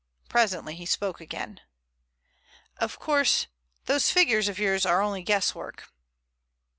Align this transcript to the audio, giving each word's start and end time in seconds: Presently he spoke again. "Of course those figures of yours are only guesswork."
Presently 0.29 0.73
he 0.73 0.87
spoke 0.87 1.21
again. 1.21 1.61
"Of 2.77 2.97
course 2.97 3.45
those 3.85 4.09
figures 4.09 4.47
of 4.47 4.57
yours 4.57 4.83
are 4.83 4.99
only 5.03 5.21
guesswork." 5.21 5.93